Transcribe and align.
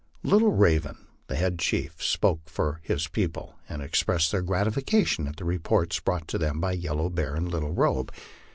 Little 0.23 0.51
Raven, 0.51 1.05
the 1.27 1.35
head 1.35 1.59
chief, 1.59 2.01
spoke 2.03 2.49
for 2.49 2.79
his 2.81 3.07
people, 3.07 3.59
and 3.69 3.83
expressed 3.83 4.31
their 4.31 4.41
gratification 4.41 5.27
at 5.27 5.35
the 5.37 5.45
reports 5.45 5.99
brought 5.99 6.27
to 6.29 6.39
them 6.39 6.59
by 6.59 6.71
Yellow 6.71 7.07
Bear 7.07 7.35
and 7.35 7.47
Little 7.47 7.71
Robe. 7.73 8.11